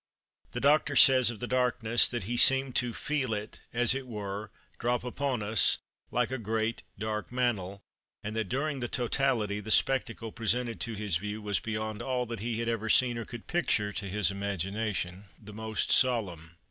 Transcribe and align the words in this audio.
The 0.53 0.59
Doctor 0.59 0.95
says 0.95 1.29
of 1.29 1.39
the 1.39 1.45
darkness 1.45 2.09
that 2.09 2.23
he 2.23 2.35
seemed 2.35 2.75
to 2.77 2.91
"feel 2.91 3.35
it, 3.35 3.61
as 3.71 3.93
it 3.93 4.07
were, 4.07 4.49
drop 4.79 5.03
upon 5.03 5.43
us... 5.43 5.77
like 6.09 6.31
a 6.31 6.39
great 6.39 6.81
dark 6.97 7.31
mantle," 7.31 7.83
and 8.23 8.35
that 8.35 8.49
during 8.49 8.79
the 8.79 8.87
totality 8.87 9.59
the 9.59 9.69
spectacle 9.69 10.31
presented 10.31 10.81
to 10.81 10.95
his 10.95 11.17
view 11.17 11.39
"was 11.39 11.59
beyond 11.59 12.01
all 12.01 12.25
that 12.25 12.39
he 12.39 12.57
had 12.59 12.67
ever 12.67 12.89
seen 12.89 13.15
or 13.15 13.25
could 13.25 13.45
picture 13.45 13.91
to 13.93 14.07
his 14.09 14.31
imagination 14.31 15.25
the 15.39 15.53
most 15.53 15.91
solemn." 15.91 16.57